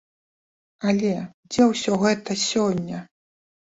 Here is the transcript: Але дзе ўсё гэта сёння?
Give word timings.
Але 0.93 1.13
дзе 1.51 1.69
ўсё 1.71 2.01
гэта 2.07 2.43
сёння? 2.49 3.09